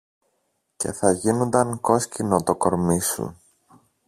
και 0.77 0.91
θα 0.91 1.11
γίνουνταν 1.11 1.79
κόσκινο 1.79 2.43
το 2.43 2.55
κορμί 2.55 2.99
σου 3.01 3.37